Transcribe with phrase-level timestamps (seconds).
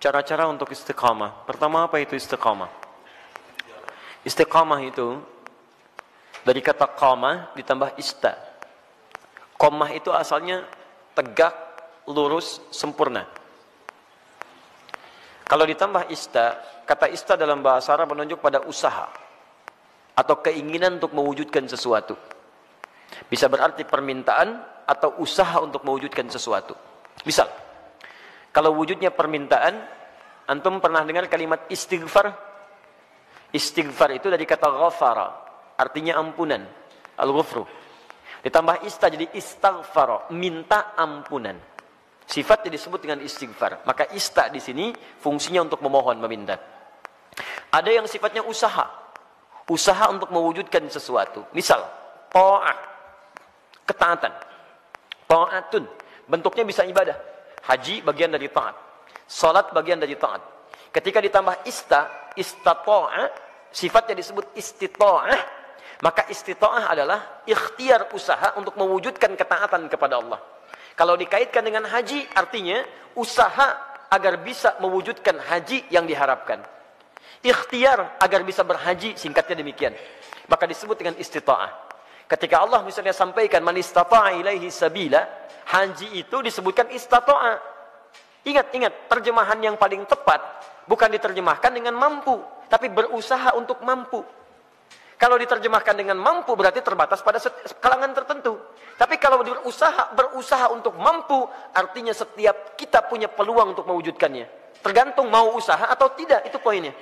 [0.00, 1.44] Cara-cara untuk istiqamah.
[1.44, 2.72] Pertama apa itu istiqamah?
[4.24, 5.20] Istiqamah itu
[6.40, 8.32] dari kata qamah ditambah ista.
[9.60, 10.64] Qamah itu asalnya
[11.12, 11.52] tegak,
[12.08, 13.28] lurus, sempurna.
[15.44, 16.56] Kalau ditambah ista,
[16.88, 19.04] kata ista dalam bahasa Arab menunjuk pada usaha
[20.16, 22.16] atau keinginan untuk mewujudkan sesuatu.
[23.28, 26.72] Bisa berarti permintaan atau usaha untuk mewujudkan sesuatu.
[27.28, 27.52] Misal,
[28.50, 29.78] kalau wujudnya permintaan,
[30.50, 32.34] antum pernah dengar kalimat istighfar?
[33.54, 35.28] Istighfar itu dari kata ghafara,
[35.78, 36.62] artinya ampunan.
[37.14, 37.62] Al-ghufru.
[38.40, 41.54] Ditambah ista jadi istaghfar, minta ampunan.
[42.26, 43.86] Sifatnya disebut dengan istighfar.
[43.86, 46.58] Maka ista di sini fungsinya untuk memohon, meminta.
[47.70, 48.86] Ada yang sifatnya usaha.
[49.70, 51.46] Usaha untuk mewujudkan sesuatu.
[51.54, 51.84] Misal,
[52.34, 52.78] ta'ah.
[53.86, 54.32] Ketaatan.
[55.30, 55.84] Ta'atun.
[56.26, 57.30] Bentuknya bisa ibadah
[57.66, 58.76] Haji bagian dari taat.
[59.28, 60.42] Salat bagian dari taat.
[60.90, 63.30] Ketika ditambah ista, istata'a,
[63.70, 65.38] sifatnya disebut istita'ah,
[66.02, 70.40] maka istita'ah adalah ikhtiar usaha untuk mewujudkan ketaatan kepada Allah.
[70.98, 72.82] Kalau dikaitkan dengan haji, artinya
[73.14, 73.78] usaha
[74.10, 76.60] agar bisa mewujudkan haji yang diharapkan.
[77.40, 79.94] Ikhtiar agar bisa berhaji, singkatnya demikian.
[80.50, 81.89] Maka disebut dengan istita'ah.
[82.30, 85.18] Ketika Allah misalnya sampaikan man istata'a ilaihi sabila,
[85.66, 87.58] haji itu disebutkan istata'a.
[88.46, 90.38] Ingat, ingat, terjemahan yang paling tepat
[90.86, 92.38] bukan diterjemahkan dengan mampu,
[92.70, 94.22] tapi berusaha untuk mampu.
[95.18, 97.42] Kalau diterjemahkan dengan mampu berarti terbatas pada
[97.82, 98.56] kalangan tertentu.
[98.94, 104.78] Tapi kalau berusaha berusaha untuk mampu, artinya setiap kita punya peluang untuk mewujudkannya.
[104.80, 106.94] Tergantung mau usaha atau tidak, itu poinnya.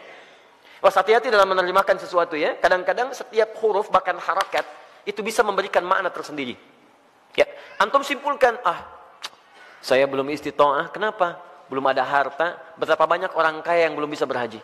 [0.81, 2.59] Was hati-hati dalam menerjemahkan sesuatu ya.
[2.59, 6.57] Kadang-kadang setiap huruf bahkan harakat itu bisa memberikan makna tersendiri.
[7.37, 7.47] Ya,
[7.79, 8.87] antum simpulkan, ah,
[9.79, 11.39] saya belum istitoah, kenapa?
[11.69, 14.59] Belum ada harta, betapa banyak orang kaya yang belum bisa berhaji.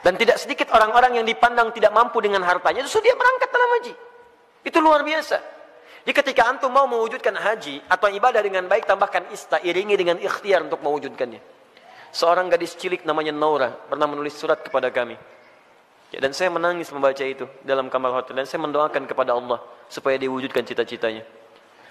[0.00, 3.92] Dan tidak sedikit orang-orang yang dipandang tidak mampu dengan hartanya, justru dia berangkat dalam haji.
[4.64, 5.60] Itu luar biasa.
[6.00, 10.64] Jadi ketika antum mau mewujudkan haji atau ibadah dengan baik, tambahkan ista, iringi dengan ikhtiar
[10.64, 11.40] untuk mewujudkannya.
[12.10, 15.14] Seorang gadis cilik namanya Naura pernah menulis surat kepada kami.
[16.10, 20.18] Ya, dan saya menangis membaca itu dalam kamar hotel dan saya mendoakan kepada Allah supaya
[20.18, 21.22] diwujudkan cita-citanya.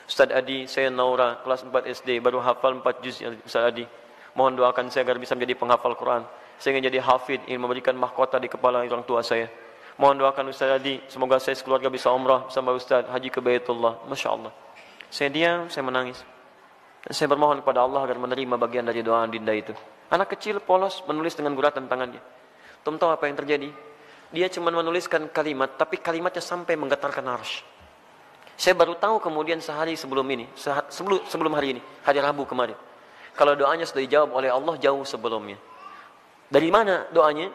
[0.04, 3.88] Ustaz Adi, saya Naura, kelas 4 SD, baru hafal 4 juz ya, Ustaz Adi.
[4.36, 6.28] Mohon doakan saya agar bisa menjadi penghafal Quran.
[6.60, 9.48] Saya ingin jadi hafid, ingin memberikan mahkota di kepala orang tua saya.
[9.96, 14.04] Mohon doakan Ustaz Adi, semoga saya sekeluarga bisa umrah bersama Ustaz, haji ke Baitullah.
[14.04, 14.52] Masya Allah.
[15.08, 16.20] Saya diam, saya menangis.
[17.08, 19.72] Dan saya bermohon kepada Allah agar menerima bagian dari doa dinda itu.
[20.12, 22.20] Anak kecil polos menulis dengan guratan tangannya.
[22.84, 23.70] Tum tahu apa yang terjadi?
[24.30, 27.66] Dia cuma menuliskan kalimat, tapi kalimatnya sampai menggetarkan arsh.
[28.60, 30.46] Saya baru tahu kemudian sehari sebelum ini,
[30.92, 32.76] sebelum, hari ini, hari Rabu kemarin.
[33.34, 35.56] Kalau doanya sudah dijawab oleh Allah jauh sebelumnya.
[36.52, 37.50] Dari mana doanya?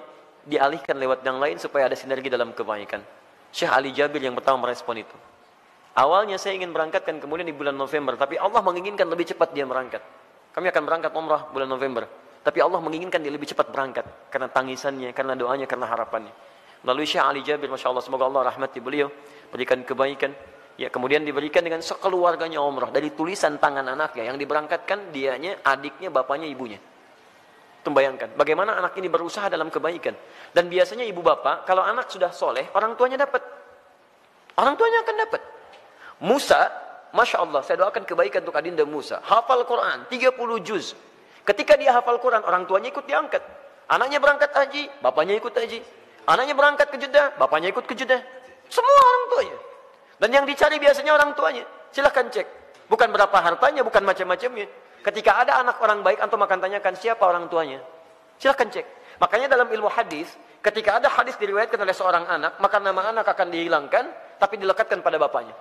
[0.44, 3.04] Dialihkan lewat yang lain supaya ada sinergi dalam kebaikan.
[3.52, 5.16] Syekh Ali Jabir yang pertama merespon itu.
[5.94, 10.02] Awalnya saya ingin berangkatkan kemudian di bulan November, tapi Allah menginginkan lebih cepat dia berangkat.
[10.50, 12.08] Kami akan berangkat umrah bulan November.
[12.42, 14.04] Tapi Allah menginginkan dia lebih cepat berangkat.
[14.28, 16.34] Karena tangisannya, karena doanya, karena harapannya.
[16.84, 19.08] Melalui Syekh Ali Jabir, Masya Allah, semoga Allah rahmati beliau,
[19.48, 20.36] berikan kebaikan.
[20.74, 26.50] Ya, kemudian diberikan dengan sekeluarganya umrah dari tulisan tangan anaknya yang diberangkatkan dianya, adiknya, bapaknya,
[26.50, 26.82] ibunya.
[27.84, 30.12] Membayangkan bagaimana anak ini berusaha dalam kebaikan.
[30.50, 33.40] Dan biasanya ibu bapak, kalau anak sudah soleh, orang tuanya dapat.
[34.58, 35.40] Orang tuanya akan dapat.
[36.26, 36.60] Musa,
[37.14, 39.22] Masya Allah, saya doakan kebaikan untuk adinda Musa.
[39.22, 40.98] Hafal Quran, 30 juz.
[41.46, 43.42] Ketika dia hafal Quran, orang tuanya ikut diangkat.
[43.86, 46.03] Anaknya berangkat haji, bapaknya ikut haji.
[46.24, 48.20] Anaknya berangkat ke Jeddah, bapaknya ikut ke Jeddah.
[48.72, 49.58] Semua orang tuanya.
[50.16, 51.64] Dan yang dicari biasanya orang tuanya.
[51.92, 52.46] Silahkan cek.
[52.88, 54.66] Bukan berapa hartanya, bukan macam-macamnya.
[55.04, 57.84] Ketika ada anak orang baik, antum akan tanyakan siapa orang tuanya.
[58.40, 58.86] Silahkan cek.
[59.20, 60.32] Makanya dalam ilmu hadis,
[60.64, 64.04] ketika ada hadis diriwayatkan oleh seorang anak, maka nama anak akan dihilangkan,
[64.40, 65.52] tapi dilekatkan pada bapaknya.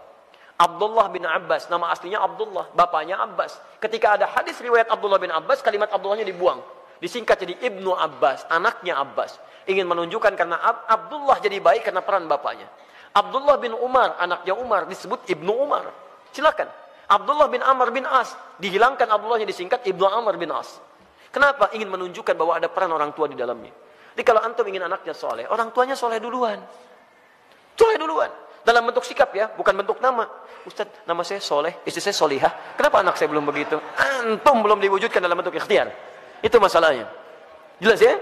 [0.56, 3.60] Abdullah bin Abbas, nama aslinya Abdullah, bapaknya Abbas.
[3.84, 6.64] Ketika ada hadis riwayat Abdullah bin Abbas, kalimat Abdullahnya dibuang.
[7.04, 9.36] Disingkat jadi Ibnu Abbas, anaknya Abbas
[9.70, 10.58] ingin menunjukkan karena
[10.88, 12.68] Abdullah jadi baik karena peran bapaknya.
[13.14, 15.86] Abdullah bin Umar, anaknya Umar disebut Ibnu Umar.
[16.34, 16.66] Silakan.
[17.14, 20.82] Abdullah bin Amr bin As, dihilangkan Abdullahnya disingkat Ibnu Amr bin As.
[21.30, 21.70] Kenapa?
[21.78, 23.70] Ingin menunjukkan bahwa ada peran orang tua di dalamnya.
[24.14, 26.58] Jadi kalau antum ingin anaknya soleh, orang tuanya soleh duluan.
[27.78, 28.30] Soleh duluan.
[28.64, 30.24] Dalam bentuk sikap ya, bukan bentuk nama.
[30.64, 32.78] Ustaz, nama saya soleh, istri saya solihah.
[32.80, 33.76] Kenapa anak saya belum begitu?
[34.00, 35.92] Antum belum diwujudkan dalam bentuk ikhtiar.
[36.40, 37.10] Itu masalahnya.
[37.84, 38.16] Jelas ya?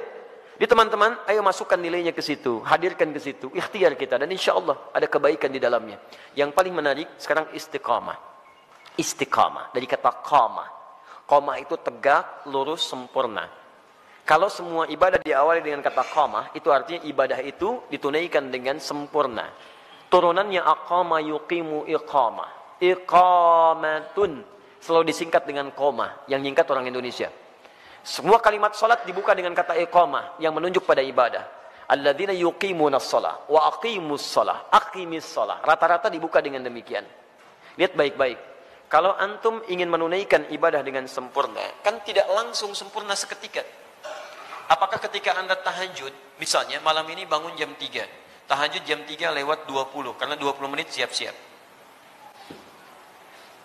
[0.62, 4.78] Di teman-teman, ayo masukkan nilainya ke situ, hadirkan ke situ, ikhtiar kita dan insya Allah
[4.94, 5.98] ada kebaikan di dalamnya.
[6.38, 8.14] Yang paling menarik sekarang istiqamah.
[8.94, 10.70] Istiqamah dari kata qamah.
[11.26, 13.50] Koma itu tegak, lurus, sempurna.
[14.22, 19.50] Kalau semua ibadah diawali dengan kata koma, itu artinya ibadah itu ditunaikan dengan sempurna.
[20.14, 22.78] Turunannya aqama yuqimu iqama.
[22.78, 24.46] Iqamatun.
[24.78, 26.22] Selalu disingkat dengan koma.
[26.30, 27.34] Yang nyingkat orang Indonesia.
[28.02, 30.38] Semua kalimat salat dibuka dengan kata iqama.
[30.42, 31.44] Yang menunjuk pada ibadah.
[31.90, 33.46] Alladzina yuqimuna salah.
[33.46, 34.70] Wa aqimus salah.
[34.74, 35.62] Aqimis salah.
[35.62, 37.06] Rata-rata dibuka dengan demikian.
[37.78, 38.40] Lihat baik-baik.
[38.92, 43.64] Kalau antum ingin menunaikan ibadah dengan sempurna, kan tidak langsung sempurna seketika.
[44.68, 50.20] Apakah ketika anda tahajud, misalnya malam ini bangun jam 3, tahajud jam 3 lewat 20,
[50.20, 51.32] karena 20 menit siap-siap.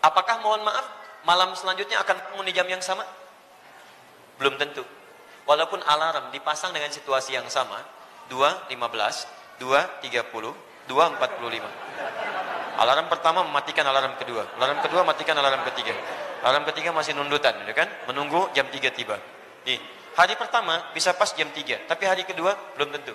[0.07, 0.87] Apakah mohon maaf,
[1.27, 3.03] malam selanjutnya akan bangun di jam yang sama?
[4.37, 4.85] Belum tentu.
[5.47, 7.79] Walaupun alarm dipasang dengan situasi yang sama,
[8.29, 8.75] 2.15,
[9.63, 12.77] 2.30, 2.45.
[12.77, 14.45] Alarm pertama mematikan alarm kedua.
[14.61, 15.95] Alarm kedua matikan alarm ketiga.
[16.45, 17.89] Alarm ketiga masih nundutan, ya kan?
[18.11, 19.17] Menunggu jam 3 tiba.
[19.65, 19.81] Nih,
[20.15, 23.15] hari pertama bisa pas jam 3, tapi hari kedua belum tentu.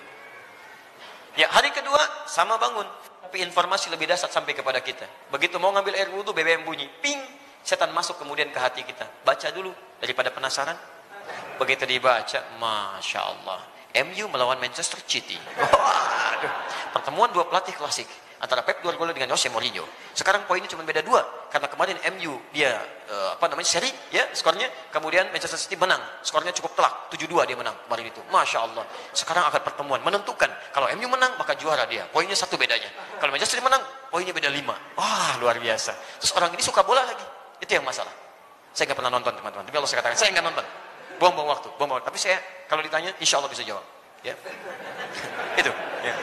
[1.38, 2.84] Ya, hari kedua sama bangun,
[3.24, 5.08] tapi informasi lebih dasar sampai kepada kita.
[5.32, 7.16] Begitu mau ngambil air wudhu, BBM bunyi, ping,
[7.64, 9.08] setan masuk kemudian ke hati kita.
[9.24, 9.72] Baca dulu
[10.02, 10.76] daripada penasaran.
[11.58, 13.60] Begitu dibaca, masya Allah.
[13.92, 15.36] MU melawan Manchester City.
[15.60, 16.52] Waduh,
[16.96, 18.08] pertemuan dua pelatih klasik
[18.42, 19.86] antara Pep Guardiola dengan Jose Mourinho.
[20.10, 22.74] Sekarang poinnya cuma beda dua karena kemarin MU dia
[23.06, 27.54] uh, apa namanya seri ya skornya, kemudian Manchester City menang, skornya cukup telak 7-2 dia
[27.54, 28.18] menang kemarin itu.
[28.34, 28.84] Masya Allah.
[29.14, 32.02] Sekarang akan pertemuan menentukan kalau MU menang maka juara dia.
[32.10, 32.90] Poinnya satu bedanya.
[33.22, 34.74] Kalau Manchester City menang poinnya beda lima.
[34.98, 35.94] Wah luar biasa.
[36.18, 37.24] Terus orang ini suka bola lagi.
[37.62, 38.10] Itu yang masalah.
[38.74, 39.62] Saya nggak pernah nonton teman-teman.
[39.70, 40.66] Tapi kalau saya katakan saya nggak nonton.
[41.22, 42.02] Buang-buang waktu, buang-buang.
[42.02, 43.86] Tapi saya kalau ditanya, insya Allah bisa jawab.
[44.26, 44.34] Ya,
[45.62, 45.70] itu.
[46.02, 46.14] Ya.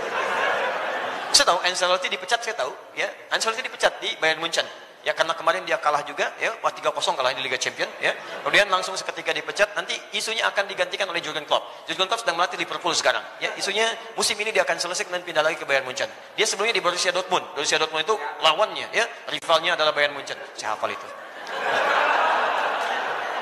[1.31, 2.75] Saya tahu Ancelotti dipecat, saya tahu.
[2.99, 4.67] Ya, Ancelotti dipecat di Bayern Munchen.
[4.99, 8.11] Ya karena kemarin dia kalah juga, ya, wah 3-0 kalah di Liga Champion, ya.
[8.43, 11.87] Kemudian langsung seketika dipecat, nanti isunya akan digantikan oleh Jurgen Klopp.
[11.87, 13.23] Jurgen Klopp sedang melatih Liverpool sekarang.
[13.39, 13.87] Ya, isunya
[14.19, 16.11] musim ini dia akan selesai dan pindah lagi ke Bayern Munchen.
[16.35, 17.55] Dia sebelumnya di Borussia Dortmund.
[17.55, 20.35] Borussia Dortmund itu lawannya, ya, rivalnya adalah Bayern Munchen.
[20.59, 21.07] Saya hafal itu.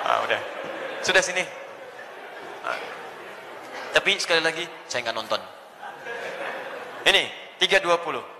[0.07, 0.39] Ah, udah.
[1.01, 1.43] Sudah sini.
[2.65, 2.79] Ah.
[3.93, 5.41] Tapi sekali lagi saya nggak nonton.
[7.07, 7.23] Ini
[7.57, 8.37] 320.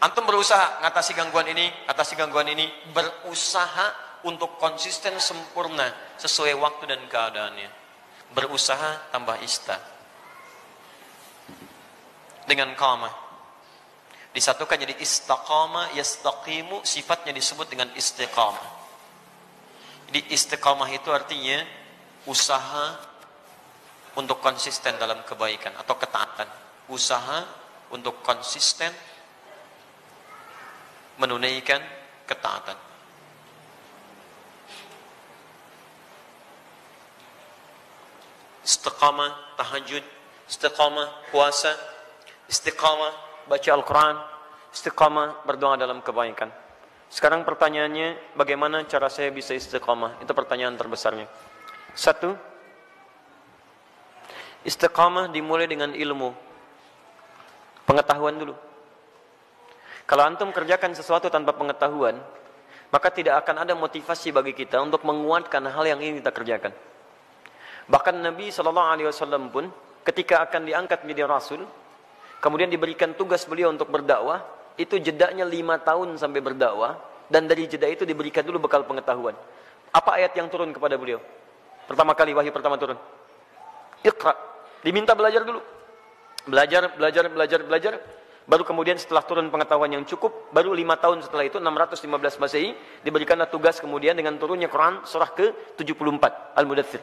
[0.00, 2.64] Antum berusaha ngatasi gangguan ini, atasi gangguan ini,
[2.96, 7.70] berusaha untuk konsisten sempurna sesuai waktu dan keadaannya.
[8.32, 9.76] Berusaha tambah ista.
[12.48, 13.12] Dengan kama.
[14.32, 18.68] Disatukan jadi istaqama, yastaqimu, sifatnya disebut dengan istiqamah.
[20.10, 21.60] Jadi istiqamah itu artinya
[22.28, 22.98] usaha
[24.18, 26.48] untuk konsisten dalam kebaikan atau ketaatan.
[26.90, 27.46] Usaha
[27.94, 28.90] untuk konsisten
[31.20, 31.78] menunaikan
[32.26, 32.76] ketaatan.
[38.60, 40.04] Istiqamah tahajud,
[40.46, 41.72] istiqamah puasa,
[42.46, 43.12] istiqamah
[43.48, 44.16] baca Al-Quran,
[44.70, 46.50] istiqamah berdoa dalam kebaikan.
[47.10, 50.22] Sekarang pertanyaannya, bagaimana cara saya bisa istiqamah?
[50.22, 51.26] Itu pertanyaan terbesarnya.
[51.94, 52.36] Satu,
[54.62, 56.32] istiqamah dimulai dengan ilmu.
[57.86, 58.54] Pengetahuan dulu.
[60.06, 62.18] Kalau antum kerjakan sesuatu tanpa pengetahuan,
[62.90, 66.72] maka tidak akan ada motivasi bagi kita untuk menguatkan hal yang ingin kita kerjakan.
[67.86, 69.70] Bahkan Nabi Shallallahu Alaihi Wasallam pun
[70.02, 71.62] ketika akan diangkat menjadi Rasul,
[72.42, 74.42] kemudian diberikan tugas beliau untuk berdakwah,
[74.78, 76.98] itu jedanya lima tahun sampai berdakwah,
[77.30, 79.34] dan dari jeda itu diberikan dulu bekal pengetahuan.
[79.90, 81.22] Apa ayat yang turun kepada beliau?
[81.90, 82.94] Pertama kali wahyu pertama turun.
[84.06, 84.30] Iqra.
[84.86, 85.58] Diminta belajar dulu.
[86.46, 87.92] Belajar, belajar, belajar, belajar.
[88.46, 93.50] Baru kemudian setelah turun pengetahuan yang cukup, baru lima tahun setelah itu, 615 Masehi, diberikanlah
[93.50, 97.02] tugas kemudian dengan turunnya Quran surah ke-74, Al-Mudathir.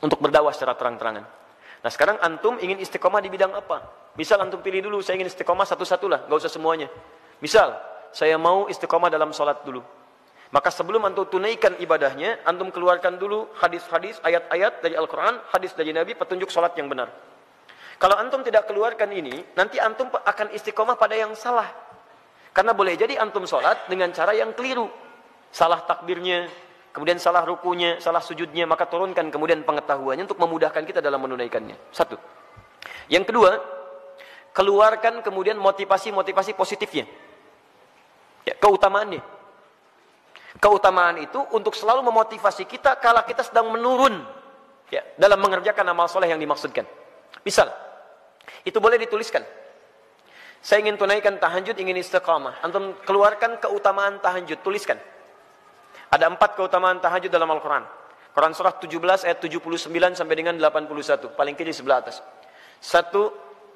[0.00, 1.24] Untuk berdakwah secara terang-terangan.
[1.84, 4.08] Nah sekarang antum ingin istiqomah di bidang apa?
[4.16, 6.88] Misal antum pilih dulu, saya ingin istiqomah satu-satulah, gak usah semuanya.
[7.44, 7.76] Misal,
[8.12, 9.84] saya mau istiqomah dalam sholat dulu.
[10.54, 16.14] Maka sebelum antum tunaikan ibadahnya, antum keluarkan dulu hadis-hadis, ayat-ayat dari Al-Quran, hadis dari Nabi,
[16.14, 17.10] petunjuk sholat yang benar.
[17.98, 21.66] Kalau antum tidak keluarkan ini, nanti antum akan istiqomah pada yang salah.
[22.54, 24.86] Karena boleh jadi antum sholat dengan cara yang keliru.
[25.50, 26.46] Salah takbirnya,
[26.94, 31.74] kemudian salah rukunya, salah sujudnya, maka turunkan kemudian pengetahuannya untuk memudahkan kita dalam menunaikannya.
[31.90, 32.14] Satu.
[33.10, 33.58] Yang kedua,
[34.54, 37.10] keluarkan kemudian motivasi-motivasi positifnya.
[38.46, 39.34] Ya, keutamaannya.
[40.64, 44.16] Keutamaan itu untuk selalu memotivasi kita kalau kita sedang menurun
[44.88, 46.88] ya, dalam mengerjakan amal soleh yang dimaksudkan.
[47.44, 47.68] Misal,
[48.64, 49.44] itu boleh dituliskan.
[50.64, 52.64] Saya ingin tunaikan tahajud, ingin istiqamah.
[52.64, 54.96] Antum keluarkan keutamaan tahajud, tuliskan.
[56.08, 57.84] Ada empat keutamaan tahajud dalam Al-Quran.
[58.32, 61.36] Quran surah 17 ayat 79 sampai dengan 81.
[61.36, 62.24] Paling kiri sebelah atas.
[62.80, 63.28] Satu,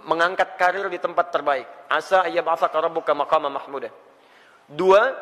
[0.09, 1.69] mengangkat karir di tempat terbaik.
[1.93, 3.93] Asa ayyab'athaka rabbuka maqama mahmudah.
[4.65, 5.13] Dua,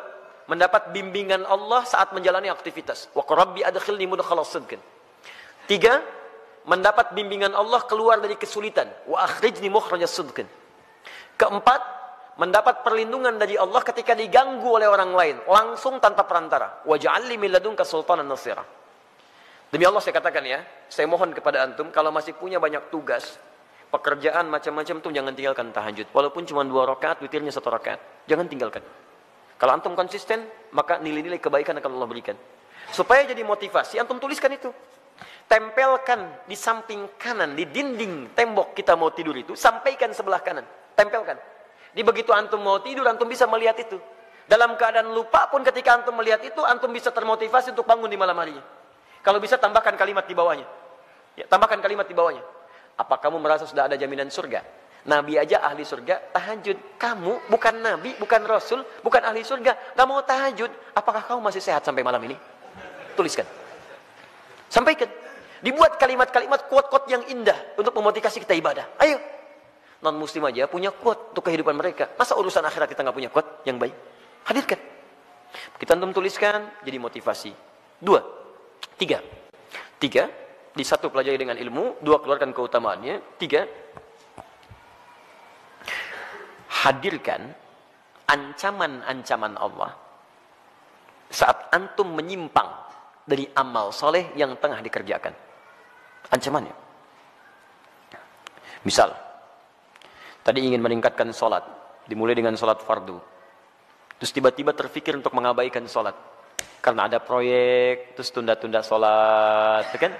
[0.47, 3.11] mendapat bimbingan Allah saat menjalani aktivitas.
[3.11, 4.79] Wa rabbi adkhilni mudkhala sidqin.
[5.67, 5.99] Tiga,
[6.67, 8.87] mendapat bimbingan Allah keluar dari kesulitan.
[9.07, 10.47] Wa akhrijni mukhraja sidqin.
[11.37, 11.81] Keempat,
[12.39, 16.81] mendapat perlindungan dari Allah ketika diganggu oleh orang lain, langsung tanpa perantara.
[16.87, 18.63] Wa ja'alli min ladunka sultanan nasira.
[19.67, 23.35] Demi Allah saya katakan ya, saya mohon kepada antum kalau masih punya banyak tugas,
[23.91, 26.07] pekerjaan macam-macam tuh jangan tinggalkan tahajud.
[26.15, 27.99] Walaupun cuma dua rakaat, witirnya satu rakaat.
[28.31, 28.83] Jangan tinggalkan.
[29.57, 32.37] Kalau antum konsisten, maka nilai-nilai kebaikan akan Allah berikan.
[32.93, 34.69] Supaya jadi motivasi, antum tuliskan itu.
[35.49, 40.63] Tempelkan di samping kanan, di dinding tembok kita mau tidur itu, sampaikan sebelah kanan.
[40.93, 41.39] Tempelkan.
[41.91, 43.97] Di begitu antum mau tidur, antum bisa melihat itu.
[44.45, 48.37] Dalam keadaan lupa pun ketika antum melihat itu, antum bisa termotivasi untuk bangun di malam
[48.37, 48.63] harinya.
[49.25, 50.67] Kalau bisa tambahkan kalimat di bawahnya.
[51.35, 52.45] Ya, tambahkan kalimat di bawahnya.
[52.95, 54.61] Apa kamu merasa sudah ada jaminan surga?
[55.07, 56.99] Nabi aja ahli surga, tahajud.
[56.99, 60.67] Kamu bukan nabi, bukan rasul, bukan ahli surga, nggak mau tahajud.
[60.91, 62.35] Apakah kamu masih sehat sampai malam ini?
[63.15, 63.47] Tuliskan.
[64.67, 65.07] Sampaikan.
[65.63, 68.85] Dibuat kalimat-kalimat kuat-kuat yang indah untuk memotivasi kita ibadah.
[68.99, 69.17] Ayo.
[70.03, 72.13] Non muslim aja punya kuat untuk kehidupan mereka.
[72.19, 73.95] Masa urusan akhirat kita nggak punya kuat yang baik?
[74.45, 74.77] Hadirkan.
[75.81, 77.49] Kita antum tuliskan jadi motivasi.
[77.97, 78.21] Dua,
[78.97, 79.21] Tiga.
[80.01, 80.25] Tiga.
[80.73, 82.01] Di satu pelajari dengan ilmu.
[82.01, 83.37] Dua keluarkan keutamaannya.
[83.37, 83.65] Tiga.
[86.77, 87.41] Hadirkan
[88.27, 89.91] ancaman-ancaman Allah
[91.27, 92.69] saat antum menyimpang
[93.27, 95.33] dari amal soleh yang tengah dikerjakan.
[96.31, 96.75] Ancamannya.
[98.83, 99.11] Misal,
[100.45, 101.63] tadi ingin meningkatkan sholat,
[102.07, 103.19] dimulai dengan sholat fardu.
[104.21, 106.15] Terus tiba-tiba terfikir untuk mengabaikan sholat
[106.87, 110.13] karena ada proyek terus tunda-tunda sholat kan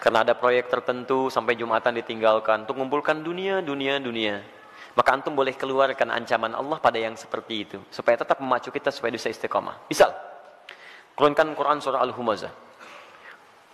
[0.00, 4.40] karena ada proyek tertentu sampai Jumatan ditinggalkan untuk mengumpulkan dunia dunia dunia
[4.96, 9.14] maka antum boleh keluarkan ancaman Allah pada yang seperti itu supaya tetap memacu kita supaya
[9.14, 10.10] bisa istiqamah misal
[11.14, 12.52] keluarkan Quran surah Al-Humazah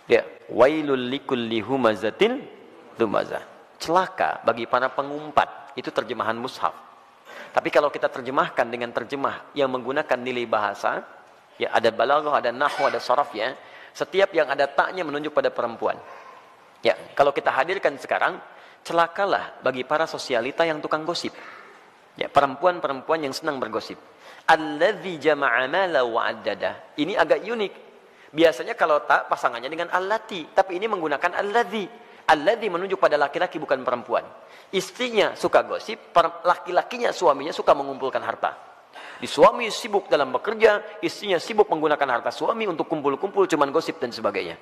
[0.07, 0.21] ya
[0.51, 2.43] wailul likulli humazatin
[2.97, 3.43] lumazah
[3.77, 6.73] celaka bagi para pengumpat itu terjemahan mushaf
[7.53, 11.17] tapi kalau kita terjemahkan dengan terjemah yang menggunakan nilai bahasa
[11.57, 13.57] Ya, ada balaghah, ada nahwu, ada saraf ya.
[13.97, 15.97] Setiap yang ada taknya menunjuk pada perempuan.
[16.85, 18.37] Ya, kalau kita hadirkan sekarang,
[18.87, 21.35] celakalah bagi para sosialita yang tukang gosip.
[22.15, 23.99] Ya, perempuan-perempuan yang senang bergosip.
[24.47, 26.95] Alladzi jama'a mala wa addada.
[26.95, 27.73] Ini agak unik.
[28.31, 31.85] Biasanya kalau tak pasangannya dengan allati, tapi ini menggunakan alladzi.
[32.27, 34.23] Alladzi menunjuk pada laki-laki bukan perempuan.
[34.71, 36.11] Istrinya suka gosip,
[36.43, 38.51] laki-lakinya suaminya suka mengumpulkan harta.
[39.17, 44.11] Di suami sibuk dalam bekerja, istrinya sibuk menggunakan harta suami untuk kumpul-kumpul cuman gosip dan
[44.11, 44.57] sebagainya.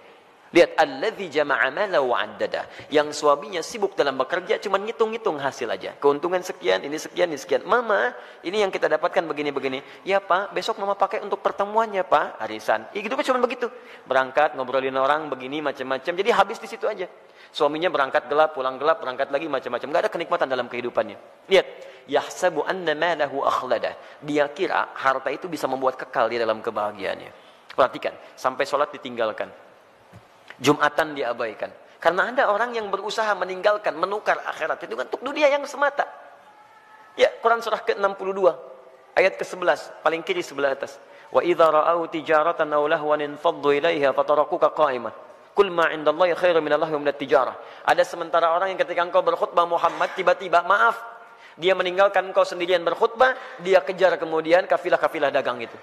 [0.54, 2.70] Lihat alladzi jama'a mala wa addada.
[2.94, 5.98] Yang suaminya sibuk dalam bekerja cuman ngitung-ngitung hasil aja.
[5.98, 7.66] Keuntungan sekian, ini sekian, ini sekian.
[7.66, 8.14] Mama,
[8.46, 9.82] ini yang kita dapatkan begini-begini.
[10.06, 12.86] Ya Pak, besok mama pakai untuk pertemuannya Pak, arisan.
[12.94, 13.68] Ya gitu kan cuma begitu.
[14.06, 16.14] Berangkat ngobrolin orang begini macam-macam.
[16.14, 17.10] Jadi habis di situ aja.
[17.50, 19.88] Suaminya berangkat gelap, pulang gelap, berangkat lagi macam-macam.
[19.92, 21.18] Gak ada kenikmatan dalam kehidupannya.
[21.50, 21.68] Lihat,
[22.06, 23.98] yahsabu anna malahu akhlada.
[24.22, 27.32] Dia kira harta itu bisa membuat kekal di dalam kebahagiaannya.
[27.76, 29.65] Perhatikan, sampai sholat ditinggalkan.
[30.60, 31.72] Jumatan diabaikan.
[32.00, 36.06] Karena ada orang yang berusaha meninggalkan, menukar akhirat itu untuk dunia yang semata.
[37.18, 38.40] Ya, Quran surah ke-62,
[39.16, 41.00] ayat ke-11, paling kiri sebelah atas.
[41.32, 45.14] Wa idza ra'au tijaratan aw lahwan infaddu ilaiha fatarakuka qa'imah.
[45.56, 47.56] Kul ma indallahi khairu minallahi wa minat tijarah.
[47.88, 51.16] Ada sementara orang yang ketika engkau berkhutbah Muhammad tiba-tiba maaf
[51.56, 53.32] dia meninggalkan engkau sendirian berkhutbah,
[53.64, 55.76] dia kejar kemudian kafilah-kafilah dagang itu.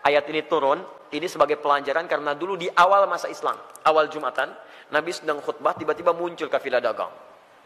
[0.00, 0.80] Ayat ini turun,
[1.12, 4.48] ini sebagai pelajaran karena dulu di awal masa Islam, awal Jumatan,
[4.90, 7.12] Nabi sedang khutbah, tiba-tiba muncul kafilah dagang.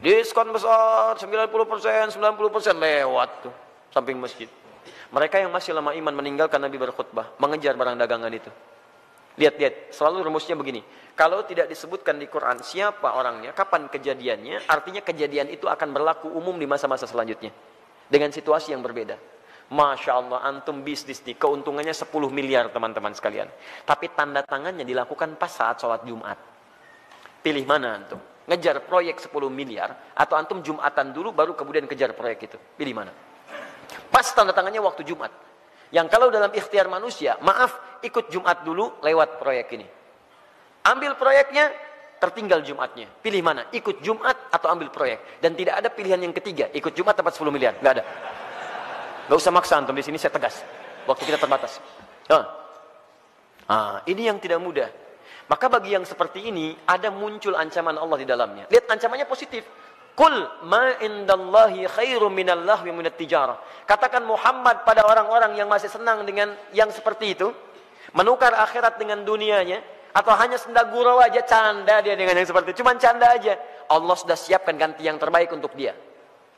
[0.03, 2.19] Diskon besar, 90%, 90%
[2.75, 3.55] lewat tuh,
[3.95, 4.51] samping masjid.
[5.15, 8.51] Mereka yang masih lama iman meninggalkan Nabi berkhutbah, mengejar barang dagangan itu.
[9.35, 10.83] Lihat-lihat, selalu rumusnya begini.
[11.15, 16.55] Kalau tidak disebutkan di Quran siapa orangnya, kapan kejadiannya, artinya kejadian itu akan berlaku umum
[16.59, 17.55] di masa-masa selanjutnya.
[18.11, 19.19] Dengan situasi yang berbeda.
[19.73, 23.49] Masya Allah, antum bisnis nih, keuntungannya 10 miliar teman-teman sekalian.
[23.89, 26.37] Tapi tanda tangannya dilakukan pas saat sholat Jumat.
[27.41, 28.21] Pilih mana antum?
[28.45, 32.59] Ngejar proyek 10 miliar, atau antum Jumatan dulu baru kemudian kejar proyek itu.
[32.77, 33.13] Pilih mana?
[34.13, 35.33] Pas tanda tangannya waktu Jumat.
[35.89, 39.87] Yang kalau dalam ikhtiar manusia, maaf, ikut Jumat dulu lewat proyek ini.
[40.85, 41.73] Ambil proyeknya,
[42.21, 43.09] tertinggal Jumatnya.
[43.21, 43.65] Pilih mana?
[43.73, 45.41] Ikut Jumat atau ambil proyek.
[45.41, 47.81] Dan tidak ada pilihan yang ketiga, ikut Jumat dapat 10 miliar.
[47.81, 48.05] Nggak ada.
[49.29, 50.61] Nggak usah maksa antum di sini saya tegas.
[51.09, 51.81] Waktu kita terbatas.
[52.29, 52.45] Nah.
[53.65, 54.93] Ah, ini yang tidak mudah.
[55.49, 58.65] Maka bagi yang seperti ini ada muncul ancaman Allah di dalamnya.
[58.69, 59.65] Lihat ancamannya positif.
[60.15, 60.37] Kul
[60.69, 63.59] ma indallahi khairum minallah wa minat tijarah.
[63.83, 67.51] Katakan Muhammad pada orang-orang yang masih senang dengan yang seperti itu,
[68.15, 69.83] menukar akhirat dengan dunianya
[70.15, 73.59] atau hanya senda gurau aja canda dia dengan yang seperti itu, cuman canda aja.
[73.91, 75.93] Allah sudah siapkan ganti yang terbaik untuk dia.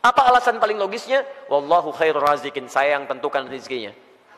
[0.07, 1.27] Apa alasan paling logisnya?
[1.51, 2.71] Wallahu khairur razikin.
[2.71, 3.91] Saya yang tentukan rezekinya.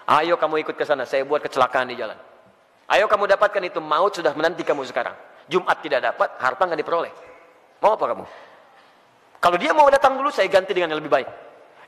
[0.09, 2.17] Ayo kamu ikut ke sana, saya buat kecelakaan di jalan.
[2.89, 5.13] Ayo kamu dapatkan itu maut sudah menanti kamu sekarang.
[5.53, 7.13] Jumat tidak dapat, harta nggak diperoleh.
[7.85, 8.25] Mau apa kamu?
[9.45, 11.29] Kalau dia mau datang dulu, saya ganti dengan yang lebih baik.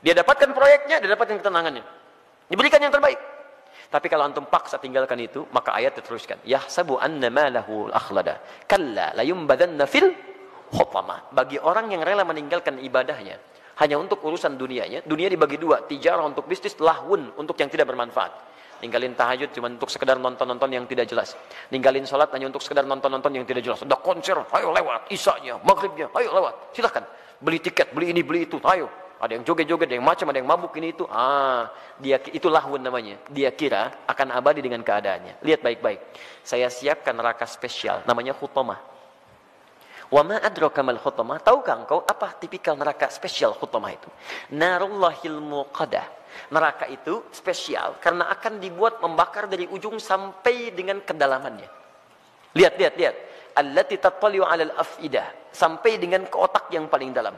[0.05, 1.81] Dia dapatkan proyeknya, dia dapatkan ketenangannya.
[2.53, 3.17] Diberikan yang terbaik.
[3.89, 6.37] Tapi kalau antum paksa tinggalkan itu, maka ayat diteruskan.
[6.45, 8.37] Yahsabu anna malahu akhlada.
[8.69, 10.13] Kalla layumbadanna fil
[10.69, 11.33] khutama.
[11.33, 13.35] Bagi orang yang rela meninggalkan ibadahnya,
[13.81, 15.81] hanya untuk urusan dunianya, dunia dibagi dua.
[15.89, 18.53] Tijarah untuk bisnis, lahun untuk yang tidak bermanfaat.
[18.81, 21.33] Ninggalin tahajud cuma untuk sekedar nonton-nonton yang tidak jelas.
[21.73, 23.81] Ninggalin sholat hanya untuk sekedar nonton-nonton yang tidak jelas.
[23.81, 25.09] Ada konser, ayo lewat.
[25.09, 26.77] Isanya, maghribnya, ayo lewat.
[26.77, 27.05] Silahkan
[27.41, 28.85] beli tiket, beli ini, beli itu, ayo.
[29.21, 31.05] Ada yang joget-joget, ada yang macam, ada yang mabuk ini itu.
[31.05, 31.69] Ah,
[32.01, 33.21] dia itu lahun namanya.
[33.29, 35.45] Dia kira akan abadi dengan keadaannya.
[35.45, 36.01] Lihat baik-baik.
[36.41, 38.81] Saya siapkan neraka spesial, namanya khutamah.
[40.11, 41.39] Wa ma adraka mal khutamah?
[41.39, 44.11] Tahukah engkau apa tipikal neraka spesial khutamah itu?
[44.51, 46.19] Narullahil muqadah.
[46.51, 51.67] Neraka itu spesial karena akan dibuat membakar dari ujung sampai dengan kedalamannya.
[52.55, 53.15] Lihat, lihat, lihat
[53.55, 57.35] allati tattali'u 'alal afidah sampai dengan ke otak yang paling dalam.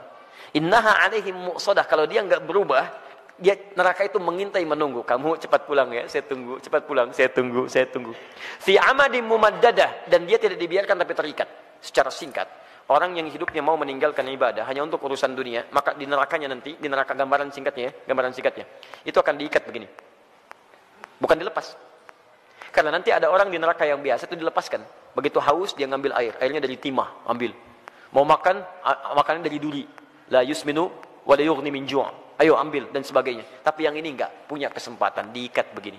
[0.54, 2.86] Innaha 'alaihim muqsadah kalau dia enggak berubah,
[3.34, 5.02] dia neraka itu mengintai menunggu.
[5.02, 8.14] Kamu cepat pulang ya, saya tunggu, cepat pulang, saya tunggu, saya tunggu.
[8.62, 11.48] Fi amadim mumaddadah dan dia tidak dibiarkan tapi terikat
[11.82, 12.46] secara singkat.
[12.84, 16.84] Orang yang hidupnya mau meninggalkan ibadah hanya untuk urusan dunia, maka di nerakanya nanti, di
[16.84, 18.68] neraka gambaran singkatnya ya, gambaran singkatnya,
[19.08, 19.88] itu akan diikat begini.
[21.16, 21.72] Bukan dilepas.
[22.68, 24.84] Karena nanti ada orang di neraka yang biasa itu dilepaskan.
[25.16, 27.56] Begitu haus dia ngambil air, airnya dari timah, ambil.
[28.12, 28.60] Mau makan,
[29.16, 29.88] makanan dari duri.
[30.28, 30.92] La yusminu
[31.24, 31.88] wa la yughni min.
[32.34, 33.46] Ayo ambil dan sebagainya.
[33.62, 35.96] Tapi yang ini enggak punya kesempatan diikat begini.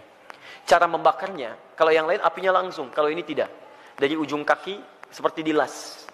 [0.68, 3.48] Cara membakarnya, kalau yang lain apinya langsung, kalau ini tidak.
[3.96, 4.76] Dari ujung kaki
[5.10, 6.06] seperti dilas.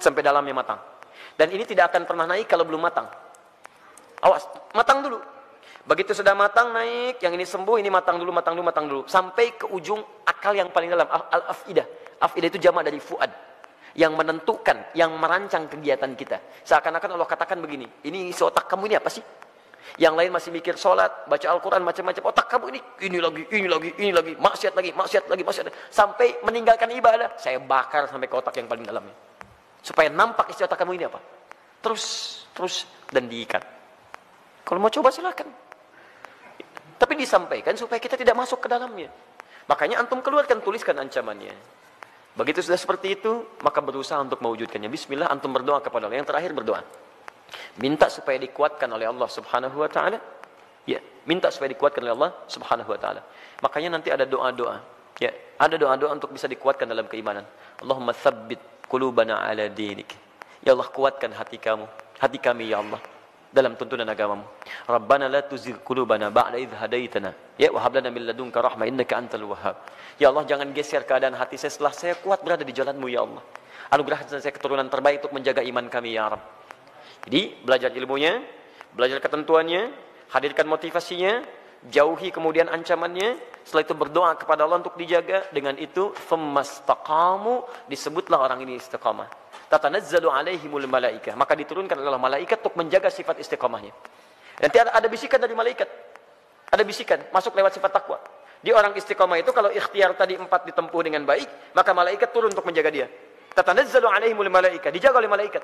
[0.00, 0.78] Sampai dalamnya matang.
[1.36, 3.08] Dan ini tidak akan pernah naik kalau belum matang.
[4.24, 5.20] Awas, matang dulu.
[5.86, 9.02] Begitu sudah matang naik, yang ini sembuh, ini matang dulu, matang dulu, matang dulu.
[9.06, 11.86] Sampai ke ujung akal yang paling dalam, al-afidah.
[12.18, 13.30] Afidah itu jamak dari fuad.
[13.96, 16.42] Yang menentukan, yang merancang kegiatan kita.
[16.66, 19.22] Seakan-akan Allah katakan begini, ini isi otak kamu ini apa sih?
[19.96, 22.22] Yang lain masih mikir sholat, baca Al-Quran, macam-macam.
[22.34, 24.32] Otak kamu ini, ini lagi, ini lagi, ini lagi.
[24.34, 25.78] Maksiat lagi, maksiat lagi, maksiat lagi.
[25.88, 29.14] Sampai meninggalkan ibadah, saya bakar sampai ke otak yang paling dalamnya.
[29.80, 31.22] Supaya nampak isi otak kamu ini apa?
[31.80, 32.04] Terus,
[32.50, 33.62] terus, dan diikat.
[34.66, 35.48] Kalau mau coba silakan.
[36.96, 39.08] Tapi disampaikan supaya kita tidak masuk ke dalamnya.
[39.70, 41.54] Makanya antum keluarkan tuliskan ancamannya.
[42.36, 44.92] Begitu sudah seperti itu, maka berusaha untuk mewujudkannya.
[44.92, 46.20] Bismillah antum berdoa kepada Allah.
[46.20, 46.82] Yang terakhir berdoa.
[47.78, 50.18] Minta supaya dikuatkan oleh Allah Subhanahu wa taala.
[50.86, 53.22] Ya, minta supaya dikuatkan oleh Allah Subhanahu wa taala.
[53.62, 54.80] Makanya nanti ada doa-doa.
[55.18, 57.44] Ya, ada doa-doa untuk bisa dikuatkan dalam keimanan.
[57.82, 60.14] Allahumma tsabbit qulubana ala dinik.
[60.62, 61.86] Ya Allah kuatkan hati kamu,
[62.18, 63.00] hati kami ya Allah
[63.56, 64.44] dalam tuntunan agamamu.
[64.84, 67.32] Rabbana la tuzigh qulubana ba'da idh hadaitana.
[67.56, 69.80] Ya wa hab lana min ladunka rahmah innaka antal wahhab.
[70.20, 73.40] Ya Allah jangan geser keadaan hati saya setelah saya kuat berada di jalanmu ya Allah.
[73.88, 76.44] Anugerahkan saya keturunan terbaik untuk menjaga iman kami ya Rabb.
[77.26, 78.38] Jadi belajar ilmunya,
[78.94, 79.90] belajar ketentuannya,
[80.30, 81.42] hadirkan motivasinya,
[81.90, 83.34] jauhi kemudian ancamannya,
[83.66, 89.26] setelah itu berdoa kepada Allah untuk dijaga, dengan itu famastaqamu disebutlah orang ini istiqamah.
[89.66, 91.34] Tatanazzalu alaihimul malaika.
[91.34, 93.90] Maka diturunkan oleh malaikat untuk menjaga sifat istiqamahnya.
[94.62, 95.90] Nanti ada, ada bisikan dari malaikat.
[96.70, 98.18] Ada bisikan masuk lewat sifat takwa.
[98.62, 102.66] Di orang istiqamah itu kalau ikhtiar tadi empat ditempuh dengan baik maka malaikat turun untuk
[102.66, 103.06] menjaga dia.
[103.54, 105.62] Tatanazzalu alaihimul malaika dijaga oleh malaikat.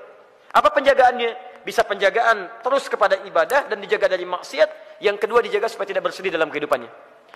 [0.52, 4.98] Apa penjagaannya bisa penjagaan terus kepada ibadah dan dijaga dari maksiat.
[5.02, 6.90] Yang kedua dijaga supaya tidak bersedih dalam kehidupannya.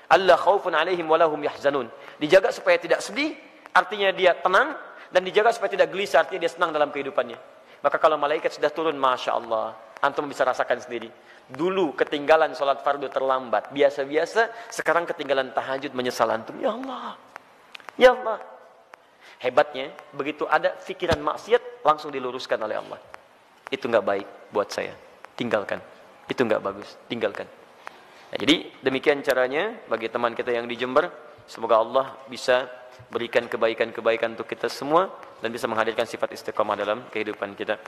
[0.06, 1.90] Allah khaufun alaihim walahum yahzanun.
[2.18, 3.34] Dijaga supaya tidak sedih
[3.74, 4.74] artinya dia tenang
[5.10, 7.38] dan dijaga supaya tidak gelisah artinya dia senang dalam kehidupannya.
[7.82, 11.10] Maka kalau malaikat sudah turun Masya Allah antum bisa rasakan sendiri.
[11.46, 13.70] Dulu ketinggalan sholat fardu terlambat.
[13.70, 16.54] Biasa-biasa sekarang ketinggalan tahajud menyesal antum.
[16.58, 17.18] Ya Allah
[17.98, 18.38] ya Allah.
[19.36, 22.96] Hebatnya begitu ada pikiran maksiat langsung diluruskan oleh Allah
[23.70, 24.94] itu nggak baik buat saya.
[25.34, 25.82] Tinggalkan.
[26.30, 26.94] Itu nggak bagus.
[27.10, 27.46] Tinggalkan.
[28.30, 31.10] Nah, jadi demikian caranya bagi teman kita yang di Jember.
[31.46, 32.66] Semoga Allah bisa
[33.12, 35.06] berikan kebaikan-kebaikan untuk kita semua
[35.38, 37.78] dan bisa menghadirkan sifat istiqamah dalam kehidupan kita.